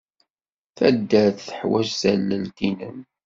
[0.75, 2.99] Taddart teḥwaj tallalt-nnem.